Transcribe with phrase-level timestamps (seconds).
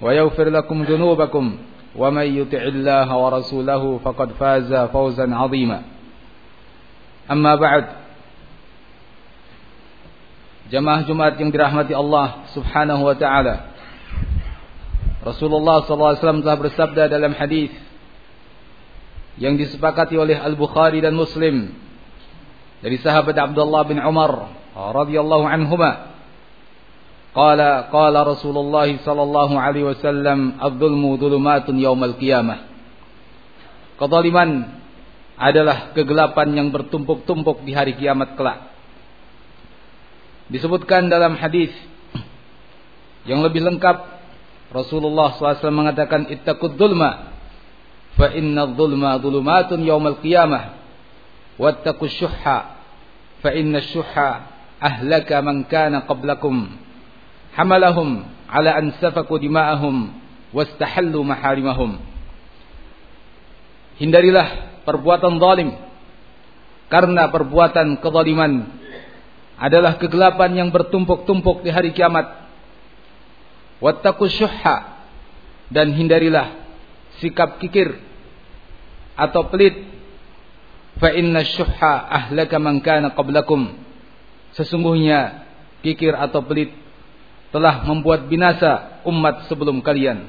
[0.00, 1.44] ويغفر لكم ذنوبكم
[1.96, 5.82] ومن يطع الله ورسوله فقد فاز فوزا عظيما.
[7.30, 7.84] أما بعد
[10.72, 13.54] جماعة جماعة برحمة الله سبحانه وتعالى
[15.26, 17.72] رسول الله صلى الله عليه وسلم telah bersabda dalam hadis
[19.40, 21.72] yang disepakati oleh Al Bukhari dan Muslim
[22.84, 26.07] dari sahabat Abdullah bin Umar radhiyallahu anhumah
[27.38, 32.66] Qala qala Rasulullah sallallahu alaihi wasallam adzulmu dzulumatun yaumal qiyamah.
[33.94, 34.66] Kezaliman
[35.38, 38.74] adalah kegelapan yang bertumpuk-tumpuk di hari kiamat kelak.
[40.50, 41.70] Disebutkan dalam hadis
[43.22, 44.18] yang lebih lengkap
[44.74, 47.38] Rasulullah SAW mengatakan ittaqud dzulma
[48.18, 50.74] fa inna dzulma dzulumatun yaumal qiyamah
[51.54, 52.58] wattaqus syuhha
[53.46, 54.30] fa inna syuhha
[54.82, 56.87] ahlaka man kana qablakum
[57.58, 60.14] hamalahum ala an safaku dima'ahum
[60.54, 61.98] wastahallu maharimahum
[63.98, 65.70] hindarilah perbuatan zalim.
[66.88, 68.64] Karena perbuatan kezaliman
[69.60, 72.48] adalah kegelapan yang bertumpuk-tumpuk di hari kiamat.
[73.84, 75.04] Wattaqu syuhha
[75.68, 76.56] dan hindarilah
[77.20, 78.00] sikap kikir
[79.12, 79.76] atau pelit.
[80.96, 83.76] Fa inna syuhha ahlaka man kana qablakum.
[84.56, 85.44] Sesungguhnya
[85.84, 86.72] kikir atau pelit
[87.48, 90.28] telah membuat binasa umat sebelum kalian.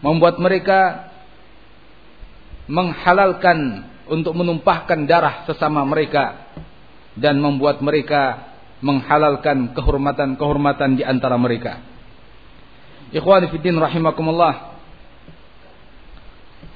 [0.00, 1.10] Membuat mereka
[2.68, 6.52] menghalalkan untuk menumpahkan darah sesama mereka
[7.16, 8.52] dan membuat mereka
[8.84, 11.80] menghalalkan kehormatan-kehormatan di antara mereka.
[13.14, 13.48] Ikhwani
[13.80, 14.76] rahimakumullah.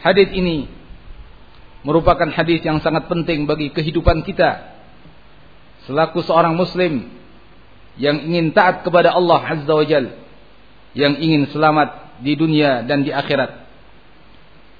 [0.01, 0.65] Hadis ini
[1.85, 4.81] merupakan hadis yang sangat penting bagi kehidupan kita
[5.85, 7.20] selaku seorang muslim
[8.01, 10.17] yang ingin taat kepada Allah Azza wa Jal,
[10.97, 13.69] yang ingin selamat di dunia dan di akhirat.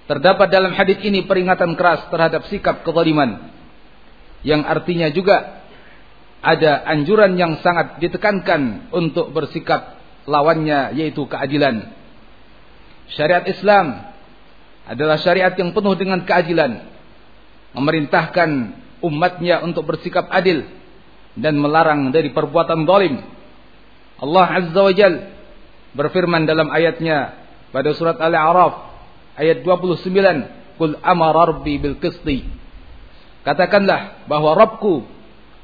[0.09, 3.53] Terdapat dalam hadis ini peringatan keras terhadap sikap kezaliman
[4.41, 5.61] yang artinya juga
[6.41, 11.93] ada anjuran yang sangat ditekankan untuk bersikap lawannya yaitu keadilan.
[13.13, 14.09] Syariat Islam
[14.89, 16.89] adalah syariat yang penuh dengan keadilan,
[17.77, 18.51] memerintahkan
[19.05, 20.65] umatnya untuk bersikap adil
[21.39, 23.23] dan melarang dari perbuatan zalim.
[24.21, 25.15] Allah Azza wa Jal
[25.95, 27.35] berfirman dalam ayatnya
[27.71, 28.75] pada surat Al-A'raf
[29.39, 32.47] ayat 29, "Qul amara rabbi bil qisti."
[33.47, 35.07] Katakanlah bahwa Rabbku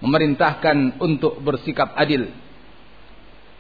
[0.01, 2.33] memerintahkan untuk bersikap adil.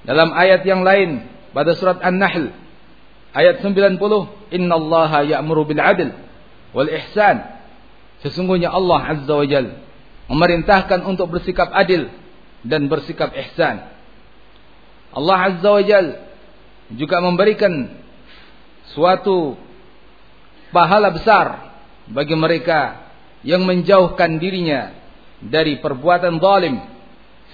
[0.06, 2.54] Dalam ayat yang lain pada surat An-Nahl
[3.36, 6.14] ayat 90, "Innallaha ya'muru bil 'adl
[6.72, 7.44] wal ihsan."
[8.24, 9.85] Sesungguhnya Allah Azza wa Jalla
[10.26, 12.10] memerintahkan untuk bersikap adil
[12.66, 13.86] dan bersikap ihsan.
[15.14, 16.06] Allah Azza wa Jal
[16.92, 17.72] juga memberikan
[18.94, 19.58] suatu
[20.70, 21.72] pahala besar
[22.10, 23.10] bagi mereka
[23.46, 24.94] yang menjauhkan dirinya
[25.42, 26.76] dari perbuatan zalim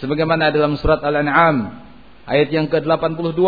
[0.00, 1.82] sebagaimana dalam surat Al-An'am
[2.28, 3.40] ayat yang ke-82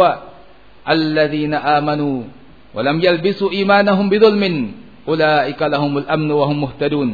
[0.84, 2.28] alladzina amanu
[2.74, 4.76] wa lam yalbisu imanahum bidzulmin
[5.08, 7.10] ulaika lahumul amnu wa hum muhtadun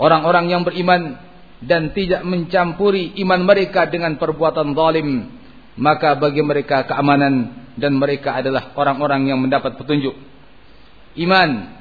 [0.00, 1.18] orang-orang yang beriman
[1.66, 5.36] dan tidak mencampuri iman mereka dengan perbuatan zalim
[5.76, 10.16] maka bagi mereka keamanan dan mereka adalah orang-orang yang mendapat petunjuk.
[11.20, 11.76] Iman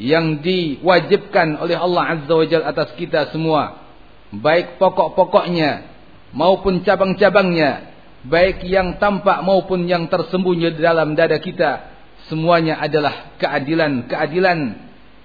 [0.00, 3.86] yang diwajibkan oleh Allah Azza wa Jalla atas kita semua
[4.34, 5.86] baik pokok-pokoknya
[6.34, 7.94] maupun cabang-cabangnya
[8.26, 11.94] baik yang tampak maupun yang tersembunyi di dalam dada kita
[12.26, 14.58] semuanya adalah keadilan-keadilan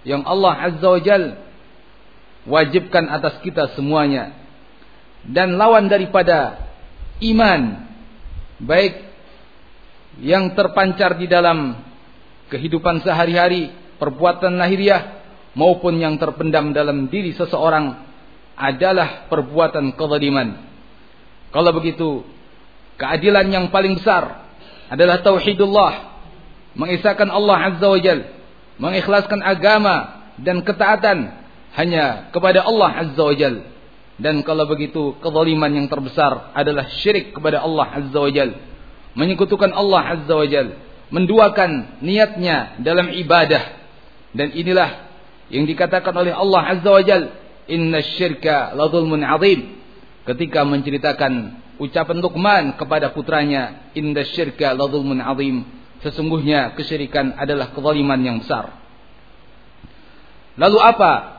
[0.06, 1.49] yang Allah Azza wa Jalla
[2.48, 4.36] wajibkan atas kita semuanya
[5.28, 6.70] dan lawan daripada
[7.20, 7.90] iman
[8.60, 9.10] baik
[10.20, 11.80] yang terpancar di dalam
[12.52, 13.72] kehidupan sehari-hari,
[14.02, 15.22] perbuatan lahiriah
[15.56, 17.96] maupun yang terpendam dalam diri seseorang
[18.60, 20.68] adalah perbuatan kezaliman.
[21.56, 22.28] Kalau begitu,
[23.00, 24.44] keadilan yang paling besar
[24.92, 26.20] adalah tauhidullah,
[26.76, 28.20] mengisahkan Allah Azza wa Jal,
[28.76, 31.39] mengikhlaskan agama dan ketaatan
[31.78, 33.56] hanya kepada Allah Azza wa Jal.
[34.20, 38.52] Dan kalau begitu, kezaliman yang terbesar adalah syirik kepada Allah Azza wa Jal.
[39.16, 40.76] Menyekutukan Allah Azza wa Jal.
[41.10, 43.80] Menduakan niatnya dalam ibadah.
[44.36, 45.10] Dan inilah
[45.50, 47.24] yang dikatakan oleh Allah Azza wa Jal.
[47.70, 49.78] Inna syirka la azim.
[50.26, 51.34] Ketika menceritakan
[51.80, 53.94] ucapan Luqman kepada putranya.
[53.96, 55.64] Inna syirka la azim.
[56.04, 58.76] Sesungguhnya kesyirikan adalah kezaliman yang besar.
[60.60, 61.39] Lalu apa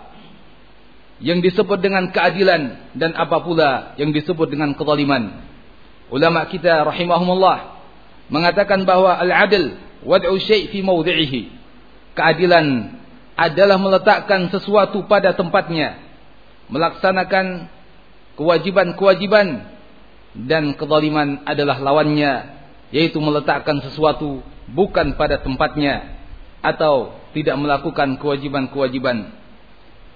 [1.21, 5.45] yang disebut dengan keadilan dan apa pula yang disebut dengan kezaliman.
[6.09, 7.81] Ulama kita rahimahumullah
[8.33, 11.61] mengatakan bahwa al-adl wad'u syai' fi mawdhi'ihi.
[12.17, 12.97] Keadilan
[13.37, 16.01] adalah meletakkan sesuatu pada tempatnya,
[16.69, 17.71] melaksanakan
[18.35, 19.65] kewajiban-kewajiban
[20.35, 22.59] dan kezaliman adalah lawannya,
[22.91, 26.17] yaitu meletakkan sesuatu bukan pada tempatnya
[26.61, 29.40] atau tidak melakukan kewajiban-kewajiban.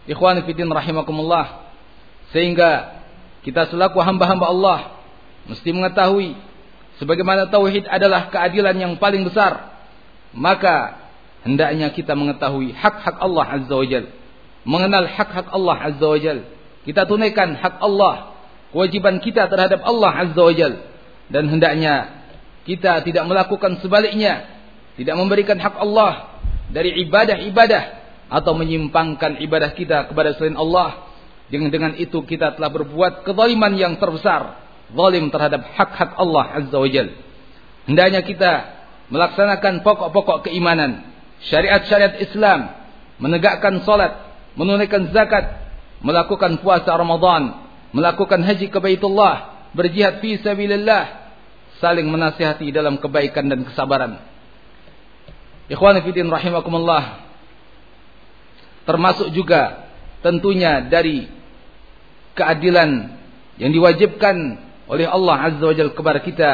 [0.05, 1.73] Ikhwan fiddin rahimakumullah.
[2.33, 3.01] Sehingga
[3.45, 4.79] kita selaku hamba-hamba Allah
[5.49, 6.37] mesti mengetahui
[6.97, 9.73] sebagaimana tauhid adalah keadilan yang paling besar.
[10.35, 10.99] Maka
[11.47, 14.05] hendaknya kita mengetahui hak-hak Allah Azza wa Jal.
[14.65, 16.39] Mengenal hak-hak Allah Azza wa Jal.
[16.85, 18.37] Kita tunaikan hak Allah.
[18.75, 20.75] Kewajiban kita terhadap Allah Azza wa Jal.
[21.33, 22.25] Dan hendaknya
[22.69, 24.53] kita tidak melakukan sebaliknya.
[25.01, 26.35] Tidak memberikan hak Allah
[26.69, 28.04] dari ibadah-ibadah
[28.35, 31.07] atau menyimpangkan ibadah kita kepada selain Allah.
[31.47, 34.59] Dengan dengan itu kita telah berbuat kezaliman yang terbesar.
[34.91, 37.15] Zalim terhadap hak-hak Allah Azza wa Jal.
[37.87, 38.53] Hendaknya kita
[39.15, 41.07] melaksanakan pokok-pokok keimanan.
[41.47, 42.75] Syariat-syariat Islam.
[43.23, 44.19] Menegakkan salat.
[44.59, 45.63] Menunaikan zakat.
[46.03, 47.71] Melakukan puasa Ramadan.
[47.95, 49.71] Melakukan haji ke Baitullah.
[49.79, 51.23] Berjihad fi sabilillah.
[51.79, 54.19] Saling menasihati dalam kebaikan dan kesabaran.
[55.69, 57.24] Ikhwan fillah rahimakumullah.
[58.85, 59.89] Termasuk juga
[60.21, 61.29] tentunya dari
[62.37, 62.91] keadilan
[63.61, 64.37] yang diwajibkan
[64.91, 66.51] oleh Allah Azza wa Jalla kepada kita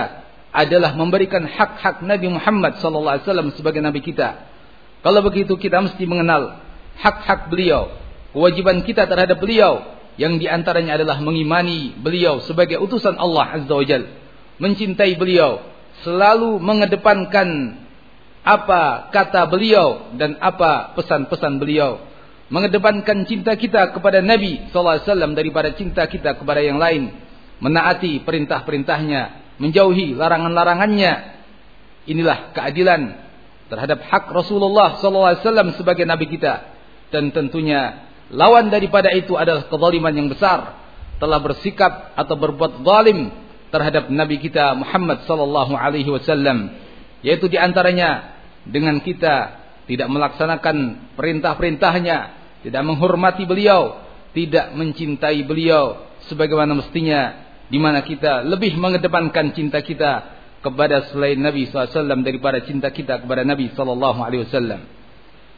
[0.51, 4.51] adalah memberikan hak-hak Nabi Muhammad sallallahu alaihi wasallam sebagai nabi kita.
[5.01, 6.61] Kalau begitu kita mesti mengenal
[6.99, 7.95] hak-hak beliau,
[8.35, 13.87] kewajiban kita terhadap beliau yang di antaranya adalah mengimani beliau sebagai utusan Allah Azza wa
[13.87, 14.11] Jalla,
[14.61, 15.63] mencintai beliau,
[16.03, 17.79] selalu mengedepankan
[18.41, 22.10] apa kata beliau dan apa pesan-pesan beliau
[22.51, 27.15] mengedepankan cinta kita kepada Nabi SAW daripada cinta kita kepada yang lain,
[27.63, 31.41] menaati perintah-perintahnya, menjauhi larangan-larangannya.
[32.11, 33.15] Inilah keadilan
[33.71, 36.75] terhadap hak Rasulullah SAW sebagai Nabi kita.
[37.15, 40.75] Dan tentunya lawan daripada itu adalah kezaliman yang besar.
[41.23, 43.31] Telah bersikap atau berbuat zalim
[43.71, 46.75] terhadap Nabi kita Muhammad sallallahu alaihi wasallam
[47.23, 50.77] yaitu di antaranya dengan kita tidak melaksanakan
[51.15, 54.01] perintah-perintahnya tidak menghormati beliau,
[54.37, 61.65] tidak mencintai beliau sebagaimana mestinya di mana kita lebih mengedepankan cinta kita kepada selain Nabi
[61.71, 65.01] SAW daripada cinta kita kepada Nabi SAW.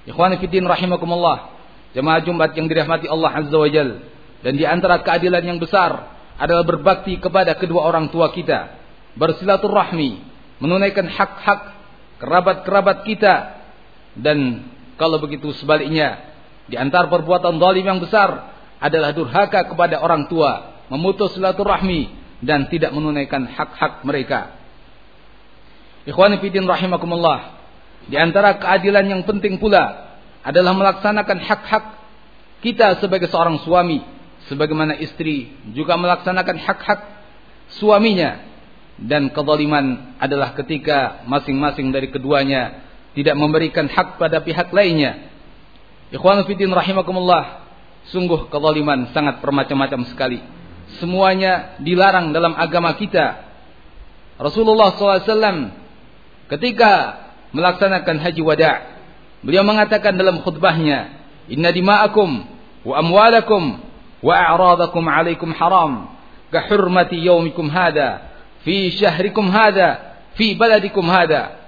[0.07, 1.59] Ikhwan Fiddin rahimakumullah.
[1.93, 4.03] Jemaah Jumat yang dirahmati Allah Azza wa Jal.
[4.43, 8.79] Dan di antara keadilan yang besar adalah berbakti kepada kedua orang tua kita.
[9.15, 10.33] Bersilaturahmi.
[10.59, 11.61] Menunaikan hak-hak
[12.19, 13.35] kerabat-kerabat kita.
[14.19, 14.67] Dan
[14.99, 16.32] kalau begitu sebaliknya
[16.71, 22.11] di antara perbuatan zalim yang besar adalah durhaka kepada orang tua, memutus silaturahmi
[22.43, 24.59] dan tidak menunaikan hak-hak mereka.
[26.03, 27.41] Ikhwani fillah rahimakumullah.
[28.11, 31.85] Di antara keadilan yang penting pula adalah melaksanakan hak-hak
[32.63, 34.03] kita sebagai seorang suami,
[34.51, 37.01] sebagaimana istri juga melaksanakan hak-hak
[37.79, 38.43] suaminya
[38.99, 42.83] dan kezaliman adalah ketika masing-masing dari keduanya
[43.15, 45.32] tidak memberikan hak pada pihak lainnya
[46.13, 47.65] Ikhwan fiddin rahimakumullah.
[48.13, 50.39] Sungguh kezaliman sangat bermacam-macam sekali.
[51.01, 53.49] Semuanya dilarang dalam agama kita.
[54.37, 55.73] Rasulullah SAW
[56.53, 56.93] ketika
[57.57, 58.77] melaksanakan haji wada'
[59.43, 61.19] beliau mengatakan dalam khutbahnya
[61.51, 62.45] inna dima'akum
[62.87, 63.83] wa amwalakum
[64.23, 66.13] wa a'radakum alaikum haram
[66.55, 68.31] ka hurmati yaumikum hada
[68.63, 71.59] fi syahrikum hada fi baladikum hada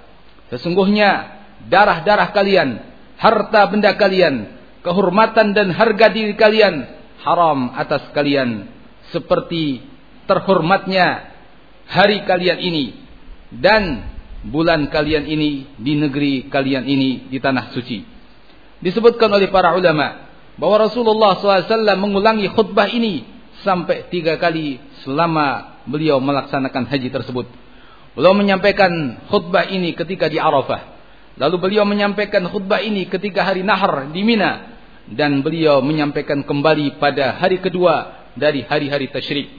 [0.51, 1.35] sesungguhnya
[1.67, 2.79] darah-darah kalian
[3.19, 4.55] harta benda kalian,
[4.85, 6.85] kehormatan dan harga diri kalian
[7.25, 8.69] haram atas kalian
[9.09, 9.81] seperti
[10.29, 11.33] terhormatnya
[11.89, 12.85] hari kalian ini
[13.49, 18.05] dan bulan kalian ini, di negeri kalian ini, di tanah suci.
[18.81, 23.25] Disebutkan oleh para ulama bahwa Rasulullah SAW mengulangi khutbah ini
[23.65, 27.49] sampai tiga kali selama beliau melaksanakan haji tersebut.
[28.13, 30.94] Beliau menyampaikan khutbah ini ketika di Arafah.
[31.35, 34.79] Lalu beliau menyampaikan khutbah ini ketika hari Nahar di Mina
[35.11, 39.51] dan beliau menyampaikan kembali pada hari kedua dari hari-hari tasyrik.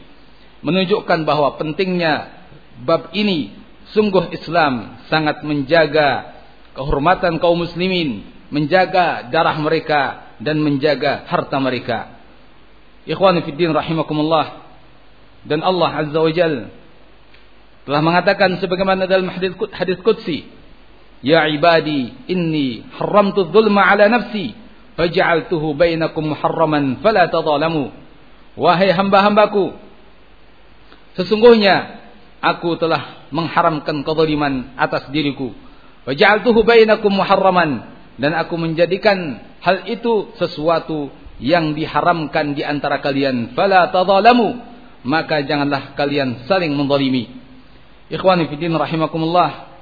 [0.64, 2.32] Menunjukkan bahwa pentingnya
[2.80, 3.52] bab ini
[3.92, 6.32] sungguh Islam sangat menjaga
[6.72, 12.16] kehormatan kaum muslimin, menjaga darah mereka dan menjaga harta mereka.
[13.04, 14.46] Ikhwan fillah rahimakumullah
[15.46, 16.72] dan Allah Azza wa Jalla
[17.86, 20.55] telah mengatakan sebagaimana dalam hadis hadis qudsi
[21.24, 24.52] ya ibadi inni haramtu dzulma ala nafsi
[24.96, 27.92] faj'altuhu bainakum muharraman fala tadhalamu.
[28.56, 29.76] Wahai hamba-hambaku
[31.16, 32.00] sesungguhnya
[32.40, 35.52] aku telah mengharamkan kezaliman atas diriku.
[36.08, 37.84] Waja'altuhu bainakum muharraman
[38.16, 43.52] dan aku menjadikan hal itu sesuatu yang diharamkan di antara kalian.
[43.52, 44.56] Fala tadhalamu
[45.06, 47.30] maka janganlah kalian saling menzalimi.
[48.10, 49.75] Ikhwani fiddin rahimakumullah.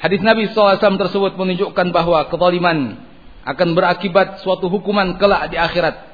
[0.00, 3.04] Hadis Nabi SAW tersebut menunjukkan bahwa kezaliman
[3.44, 6.08] akan berakibat suatu hukuman kelak di akhirat.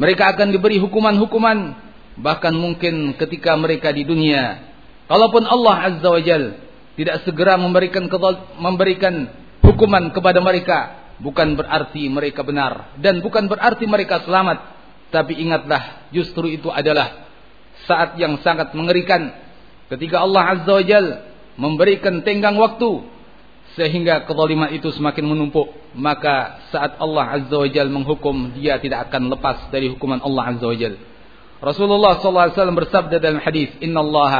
[0.00, 1.76] Mereka akan diberi hukuman-hukuman
[2.16, 4.72] bahkan mungkin ketika mereka di dunia.
[5.04, 6.64] Kalaupun Allah Azza wa Jal
[6.96, 8.08] tidak segera memberikan
[8.56, 9.14] memberikan
[9.68, 10.78] hukuman kepada mereka,
[11.20, 14.80] bukan berarti mereka benar dan bukan berarti mereka selamat.
[15.12, 17.28] Tapi ingatlah justru itu adalah
[17.84, 19.28] saat yang sangat mengerikan
[19.92, 21.29] ketika Allah Azza wa Jal
[21.60, 23.04] memberikan tenggang waktu
[23.76, 29.30] sehingga kezaliman itu semakin menumpuk maka saat Allah Azza wa Jal menghukum dia tidak akan
[29.30, 30.96] lepas dari hukuman Allah Azza wa Jal.
[31.60, 34.34] Rasulullah SAW bersabda dalam hadis Inna Allah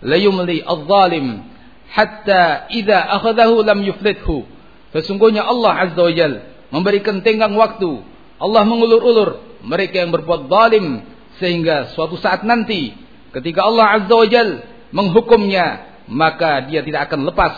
[0.00, 1.44] la yumli al-zalim
[1.92, 4.48] hatta idza akhadahu lam yuflithu.
[4.96, 6.32] Sesungguhnya Allah Azza wa Jal
[6.72, 8.02] memberikan tenggang waktu.
[8.40, 11.04] Allah mengulur-ulur mereka yang berbuat zalim
[11.38, 12.94] sehingga suatu saat nanti
[13.30, 14.50] ketika Allah Azza wa Jal
[14.90, 17.54] menghukumnya maka dia tidak akan lepas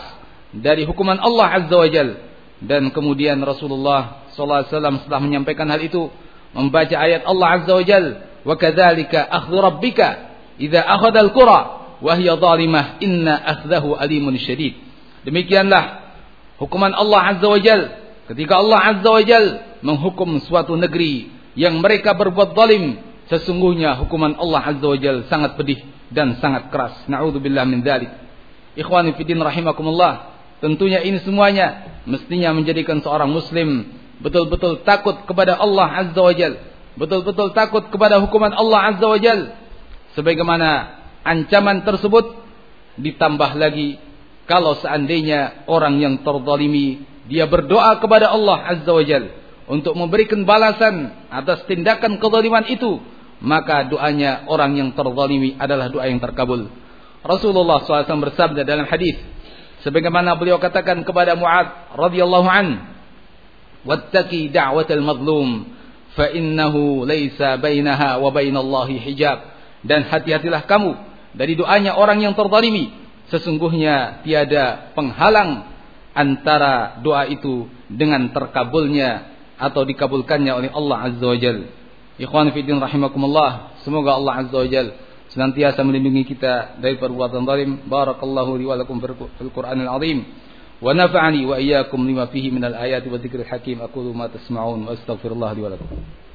[0.55, 2.09] dari hukuman Allah Azza wa Jal
[2.63, 6.09] dan kemudian Rasulullah sallallahu alaihi wasallam setelah menyampaikan hal itu
[6.55, 8.05] membaca ayat Allah Azza wa Jal
[8.47, 10.07] wa kadzalika akhdhu rabbika
[10.57, 11.59] idza akhadha al-qura
[11.99, 14.79] wa hiya zalimah inna akhdahu alimun syadid
[15.27, 16.15] demikianlah
[16.57, 17.81] hukuman Allah Azza wa Jal
[18.31, 19.45] ketika Allah Azza wa Jal
[19.83, 25.83] menghukum suatu negeri yang mereka berbuat zalim Sesungguhnya hukuman Allah Azza wa Jal sangat pedih
[26.07, 26.95] dan sangat keras.
[27.11, 28.07] Na'udzubillah min dzalik.
[28.77, 30.37] Ikhwani fiddin rahimakumullah.
[30.61, 33.89] Tentunya ini semuanya mestinya menjadikan seorang muslim
[34.21, 36.53] betul-betul takut kepada Allah Azza wa Jal.
[36.97, 39.53] Betul-betul takut kepada hukuman Allah Azza wa Jal.
[40.13, 42.37] Sebagaimana ancaman tersebut
[42.97, 44.01] ditambah lagi
[44.49, 49.29] kalau seandainya orang yang terzalimi dia berdoa kepada Allah Azza wa Jal
[49.67, 52.97] untuk memberikan balasan atas tindakan kezaliman itu
[53.43, 56.71] maka doanya orang yang terzalimi adalah doa yang terkabul.
[57.25, 59.17] Rasulullah SAW bersabda dalam hadis
[59.81, 62.67] sebagaimana beliau katakan kepada Muad radhiyallahu an,
[63.87, 65.73] "Wattaqi da'watal mazlum
[66.13, 69.39] fa innahu laisa bainaha wa bainallahi hijab."
[69.85, 70.91] Dan hati-hatilah kamu
[71.37, 72.91] dari doanya orang yang terzalimi.
[73.27, 75.67] Sesungguhnya tiada penghalang
[76.15, 81.67] antara doa itu dengan terkabulnya atau dikabulkannya oleh Allah Azza wa Jalla.
[82.17, 83.77] Ikhwan fiddin rahimakumullah.
[83.85, 85.06] Semoga Allah Azza wa Jal
[85.37, 87.85] senantiasa melindungi kita dari perbuatan zalim.
[87.85, 90.25] Barakallahu li wa lakum fil Qur'anil azim.
[90.81, 93.85] Wa nafa'ani wa iyyakum lima fihi minal ayati wa dzikril hakim.
[93.85, 96.25] Aqulu ma tasma'un wa astaghfirullah li wa lakum.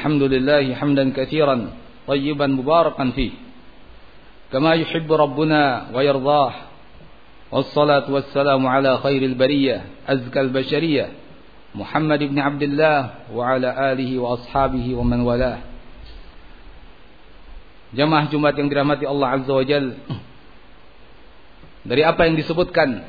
[0.00, 1.56] الحمد لله حمدا كثيرا
[2.06, 3.32] طيبا مباركا فيه
[4.52, 6.52] كما يحب ربنا ويرضاه
[7.52, 11.06] والصلاة والسلام على خير البرية أزكى البشرية
[11.74, 12.98] محمد بن عبد الله
[13.34, 15.60] وعلى آله وأصحابه ومن والاه
[17.96, 19.94] Jamaah Jumat yang dirahmati Allah Azza wa Jal
[21.86, 23.06] Dari apa yang disebutkan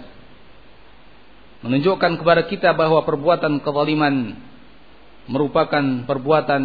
[1.65, 4.38] Menunjukkan kepada kita bahwa perbuatan kezaliman
[5.31, 6.62] merupakan perbuatan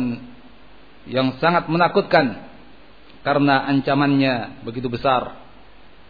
[1.08, 2.48] yang sangat menakutkan
[3.22, 5.36] karena ancamannya begitu besar.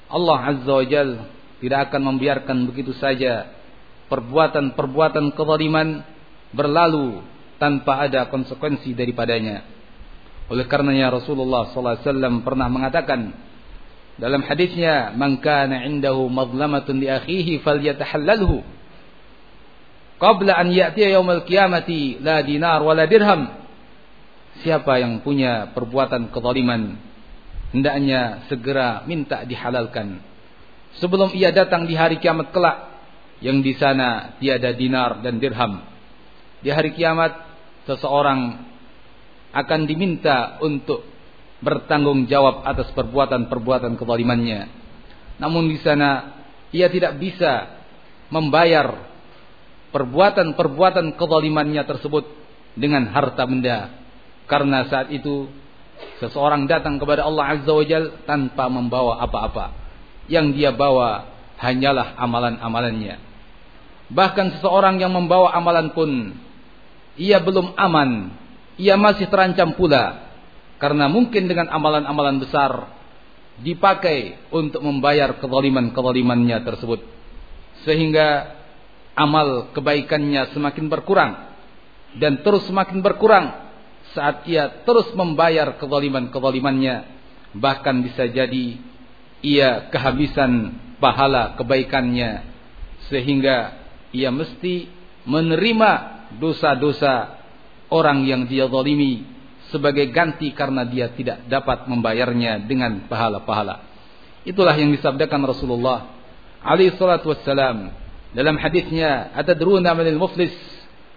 [0.08, 1.10] Allah Azza wa Jal
[1.60, 3.52] tidak akan membiarkan begitu saja
[4.08, 6.06] perbuatan-perbuatan kezaliman
[6.56, 7.20] berlalu
[7.60, 9.66] tanpa ada konsekuensi daripadanya.
[10.48, 13.36] Oleh karenanya Rasulullah SAW pernah mengatakan
[14.16, 18.77] dalam hadisnya, "Man kana 'indahu madlamatun li akhihi falyatahallalhu
[20.18, 23.66] qabla an ya'tiya yaumil qiyamati la dinar wala dirham."
[24.66, 26.98] Siapa yang punya perbuatan kezaliman
[27.70, 30.18] hendaknya segera minta dihalalkan
[30.98, 32.98] sebelum ia datang di hari kiamat kelak
[33.44, 35.86] yang di sana tiada dinar dan dirham.
[36.62, 37.38] Di hari kiamat
[37.86, 38.66] seseorang
[39.54, 41.06] akan diminta untuk
[41.62, 44.70] bertanggung jawab atas perbuatan-perbuatan kezalimannya.
[45.38, 46.42] Namun di sana
[46.74, 47.78] ia tidak bisa
[48.34, 49.17] membayar
[49.92, 52.26] perbuatan-perbuatan kezalimannya tersebut
[52.78, 53.94] dengan harta benda
[54.48, 55.52] karena saat itu
[56.24, 59.76] seseorang datang kepada Allah Azza wa Jal tanpa membawa apa-apa.
[60.28, 61.28] Yang dia bawa
[61.60, 63.16] hanyalah amalan-amalannya.
[64.08, 66.36] Bahkan seseorang yang membawa amalan pun
[67.20, 68.32] ia belum aman,
[68.80, 70.32] ia masih terancam pula
[70.78, 72.94] karena mungkin dengan amalan-amalan besar
[73.58, 77.02] dipakai untuk membayar kezaliman-kezalimannya tersebut
[77.82, 78.57] sehingga
[79.18, 81.32] amal kebaikannya semakin berkurang
[82.22, 83.50] dan terus semakin berkurang
[84.14, 86.96] saat ia terus membayar kezaliman-kezalimannya
[87.58, 88.78] bahkan bisa jadi
[89.42, 92.46] ia kehabisan pahala kebaikannya
[93.10, 93.78] sehingga
[94.14, 94.90] ia mesti
[95.26, 95.92] menerima
[96.38, 97.42] dosa-dosa
[97.90, 99.24] orang yang dia zalimi
[99.68, 103.84] sebagai ganti karena dia tidak dapat membayarnya dengan pahala-pahala.
[104.48, 106.08] Itulah yang disabdakan Rasulullah
[106.64, 107.92] alaihi salatu wassalam
[108.38, 110.54] dalam hadisnya, "Atadruna manil muflis?"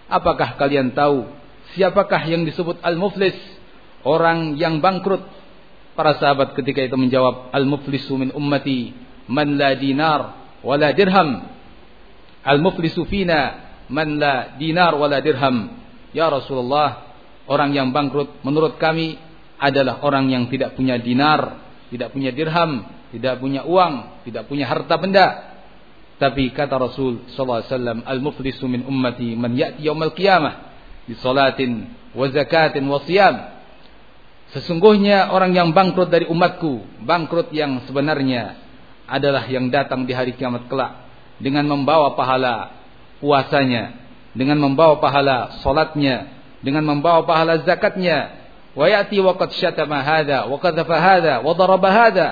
[0.09, 1.29] Apakah kalian tahu
[1.77, 3.37] siapakah yang disebut al-muflis?
[4.01, 5.21] Orang yang bangkrut.
[5.93, 8.97] Para sahabat ketika itu menjawab, "Al-muflisu min ummati
[9.29, 10.21] man la dinar
[10.65, 11.45] wala dirham."
[12.41, 15.77] Al-muflisu fina man la dinar wala dirham.
[16.11, 17.13] Ya Rasulullah,
[17.45, 19.15] orang yang bangkrut menurut kami
[19.61, 21.61] adalah orang yang tidak punya dinar,
[21.93, 25.50] tidak punya dirham, tidak punya uang, tidak punya harta benda.
[26.21, 30.53] Tapi kata Rasul sallallahu alaihi wasallam, "Al-muflisu min ummati man ya'ti yaumil qiyamah
[31.09, 33.57] bi salatin wa zakatin wa siyam."
[34.53, 38.53] Sesungguhnya orang yang bangkrut dari umatku, bangkrut yang sebenarnya
[39.09, 41.09] adalah yang datang di hari kiamat kelak
[41.41, 42.69] dengan membawa pahala
[43.17, 43.97] puasanya,
[44.37, 46.29] dengan membawa pahala salatnya,
[46.61, 48.37] dengan membawa pahala zakatnya.
[48.77, 52.29] Wa yati wa qad syatama hadha wa kadzafa hadha wa daraba hadha.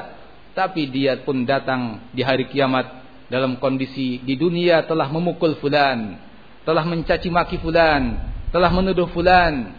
[0.53, 2.98] Tapi dia pun datang di hari kiamat
[3.29, 6.17] dalam kondisi di dunia telah memukul fulan,
[6.65, 8.17] telah mencaci maki fulan,
[8.49, 9.77] telah menuduh fulan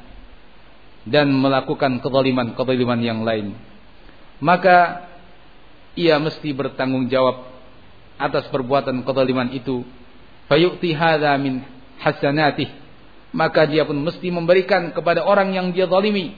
[1.05, 3.59] dan melakukan kezaliman-kezaliman yang lain.
[4.39, 5.11] Maka
[5.99, 7.51] ia mesti bertanggung jawab
[8.17, 9.83] atas perbuatan kezaliman itu.
[10.47, 11.67] Fayu'ti hadza min
[11.99, 12.71] hasanatih.
[13.31, 16.35] Maka dia pun mesti memberikan kepada orang yang dia zalimi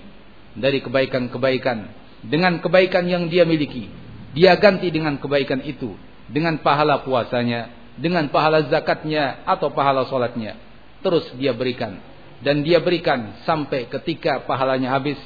[0.53, 1.89] dari kebaikan-kebaikan.
[2.23, 5.93] Dengan kebaikan yang dia miliki dia ganti dengan kebaikan itu
[6.33, 7.69] dengan pahala puasanya
[8.01, 10.57] dengan pahala zakatnya atau pahala salatnya
[11.05, 12.01] terus dia berikan
[12.43, 15.21] dan dia berikan sampai ketika pahalanya habis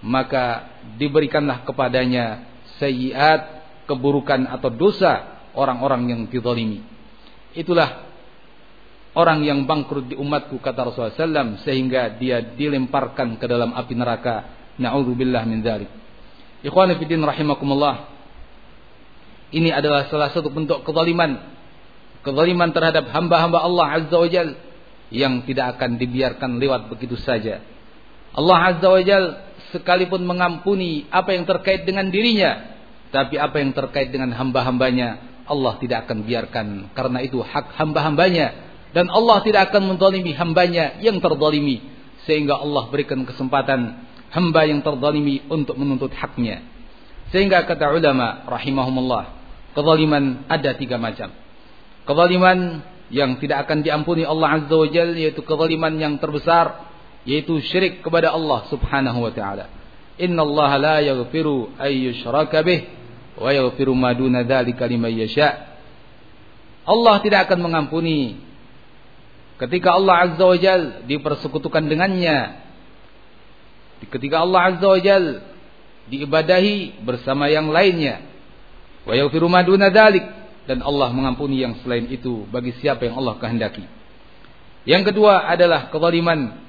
[0.00, 2.46] maka diberikanlah kepadanya
[2.78, 3.58] sayiat
[3.90, 6.84] keburukan atau dosa orang-orang yang dizalimi.
[7.56, 8.06] Itulah
[9.18, 14.56] orang yang bangkrut di umatku kata Rasulullah SAW sehingga dia dilemparkan ke dalam api neraka.
[14.78, 15.90] Na'udzubillah min dzalik.
[16.62, 17.94] Ikhwan fillah rahimakumullah.
[19.48, 21.40] Ini adalah salah satu bentuk kezaliman.
[22.20, 24.48] Kezaliman terhadap hamba-hamba Allah Azza wa Jal
[25.08, 27.64] yang tidak akan dibiarkan lewat begitu saja.
[28.36, 29.24] Allah Azza wa Jal
[29.72, 32.76] sekalipun mengampuni apa yang terkait dengan dirinya,
[33.08, 38.52] tapi apa yang terkait dengan hamba-hambanya Allah tidak akan biarkan karena itu hak hamba-hambanya
[38.92, 41.80] dan Allah tidak akan mendolimi hambanya yang terdolimi
[42.28, 46.60] sehingga Allah berikan kesempatan hamba yang terdolimi untuk menuntut haknya
[47.32, 49.37] sehingga kata ulama rahimahumullah
[49.78, 51.30] kezaliman ada tiga macam
[52.02, 52.82] kezaliman
[53.14, 56.90] yang tidak akan diampuni Allah Azza wa Jalla yaitu kezaliman yang terbesar
[57.22, 59.78] yaitu syirik kepada Allah Subhanahu wa taala
[60.18, 62.10] inna Allah la yaghfiru ay
[62.66, 62.80] bih
[63.38, 65.78] wa yaghfiru ma duna dzalika liman yasha.
[66.82, 68.42] Allah tidak akan mengampuni
[69.62, 72.66] ketika Allah Azza wa Jal dipersekutukan dengannya.
[74.10, 75.24] Ketika Allah Azza wa Jal
[76.10, 78.26] diibadahi bersama yang lainnya.
[79.08, 79.88] Wa yaghfiru ma duna
[80.68, 83.88] dan Allah mengampuni yang selain itu bagi siapa yang Allah kehendaki.
[84.84, 86.60] Yang kedua adalah kezaliman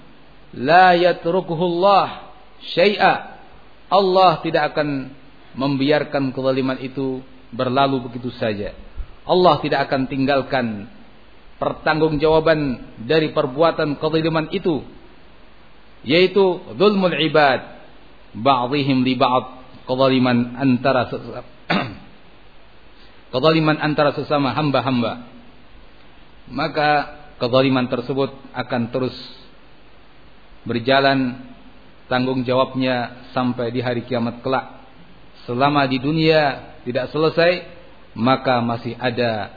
[0.55, 2.31] la yatrukuhu Allah
[2.63, 3.43] syai'a.
[3.91, 5.11] Allah tidak akan
[5.59, 7.19] membiarkan kezaliman itu
[7.51, 8.71] berlalu begitu saja.
[9.27, 10.87] Allah tidak akan tinggalkan
[11.59, 14.79] pertanggungjawaban dari perbuatan kezaliman itu
[16.07, 17.83] yaitu zulmul ibad
[18.31, 21.11] ba'dihim li ba'd kezaliman antara
[23.29, 25.25] kezaliman antara sesama hamba-hamba.
[26.49, 26.89] Maka
[27.37, 29.15] kezaliman tersebut akan terus
[30.65, 31.49] berjalan
[32.09, 34.81] tanggung jawabnya sampai di hari kiamat kelak.
[35.45, 37.79] Selama di dunia tidak selesai
[38.17, 39.53] maka masih ada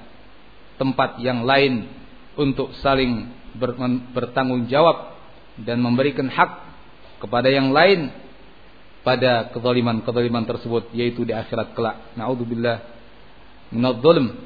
[0.77, 1.89] tempat yang lain
[2.37, 3.29] untuk saling
[4.13, 5.17] bertanggung jawab
[5.61, 6.53] dan memberikan hak
[7.21, 8.09] kepada yang lain
[9.05, 12.17] pada kezaliman-kezaliman tersebut yaitu di akhirat kelak.
[12.17, 12.81] Nauzubillah
[13.73, 14.37] minadh-dhulm.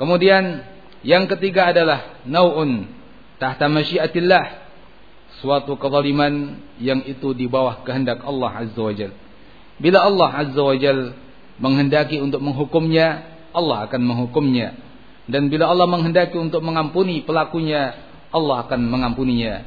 [0.00, 0.64] Kemudian
[1.06, 2.90] yang ketiga adalah nau'un
[3.38, 4.66] tahta masyiatillah
[5.38, 9.14] suatu kezaliman yang itu di bawah kehendak Allah Azza wa Jal.
[9.78, 11.14] Bila Allah Azza wa Jal
[11.62, 14.74] menghendaki untuk menghukumnya, Allah akan menghukumnya.
[15.28, 17.94] Dan bila Allah menghendaki untuk mengampuni pelakunya,
[18.32, 19.66] Allah akan mengampuninya.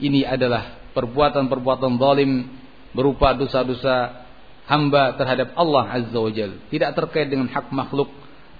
[0.00, 2.50] Ini adalah perbuatan-perbuatan zalim
[2.94, 4.23] berupa dosa-dosa
[4.68, 6.58] hamba terhadap Allah Azza wa Jal.
[6.68, 8.08] Tidak terkait dengan hak makhluk,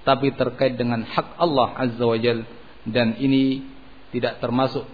[0.05, 2.45] tapi terkait dengan hak Allah Azza wa Jal.
[2.85, 3.65] Dan ini
[4.15, 4.87] tidak termasuk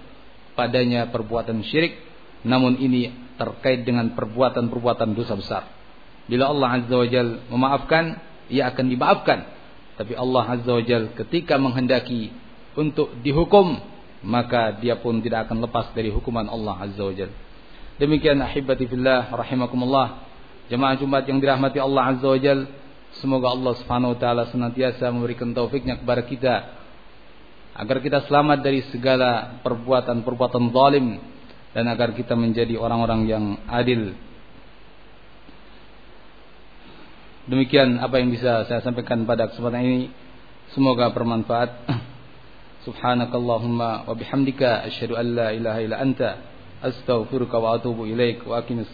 [0.57, 1.97] padanya perbuatan syirik
[2.45, 5.63] namun ini terkait dengan perbuatan-perbuatan dosa besar
[6.25, 8.17] bila Allah azza wajal memaafkan
[8.49, 9.39] ia akan dimaafkan
[10.01, 12.33] tapi Allah azza wajal ketika menghendaki
[12.77, 13.77] untuk dihukum
[14.21, 17.31] maka dia pun tidak akan lepas dari hukuman Allah azza wajal
[18.01, 20.30] demikian ahibati fillah rahimakumullah
[20.71, 22.71] jemaah Jumat yang dirahmati Allah azza wajal
[23.19, 26.55] semoga Allah subhanahu wa taala senantiasa memberikan taufiknya kepada kita
[27.75, 31.19] agar kita selamat dari segala perbuatan-perbuatan zalim
[31.71, 34.15] dan agar kita menjadi orang-orang yang adil.
[37.47, 40.01] Demikian apa yang bisa saya sampaikan pada kesempatan ini.
[40.71, 41.71] Semoga bermanfaat.
[42.87, 46.31] Subhanakallahumma wa bihamdika asyhadu an la ilaha illa anta
[46.81, 48.89] astaghfiruka wa atubu ilaik wa aqimis.